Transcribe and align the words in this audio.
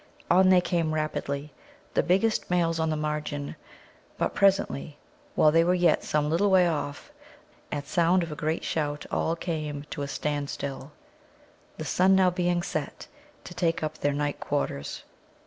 On 0.31 0.49
they 0.49 0.61
came 0.61 0.95
rapidly, 0.95 1.51
the 1.93 2.01
biggest 2.01 2.49
males 2.49 2.79
on 2.79 2.89
the 2.89 2.95
margins. 2.95 3.53
But 4.17 4.33
presently, 4.33 4.97
while 5.35 5.51
they 5.51 5.63
were 5.63 5.75
yet 5.75 6.03
some 6.03 6.27
little 6.27 6.49
way 6.49 6.67
off, 6.67 7.11
at 7.71 7.85
sound 7.85 8.23
of 8.23 8.31
a 8.31 8.35
great 8.35 8.63
shout 8.63 9.05
all 9.11 9.35
came 9.35 9.85
to 9.91 10.01
a 10.01 10.07
standstill, 10.07 10.91
the 11.77 11.85
sun 11.85 12.15
now 12.15 12.31
being 12.31 12.63
set, 12.63 13.05
to 13.43 13.53
take 13.53 13.83
up 13.83 13.99
their 13.99 14.11
night 14.11 14.39
quarters. 14.39 15.03